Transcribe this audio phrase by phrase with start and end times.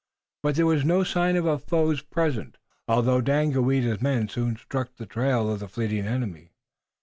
[0.41, 2.55] But there was no sign of a foe's presence,
[2.87, 6.53] although Daganoweda's men soon struck the trail of the fleeing enemy.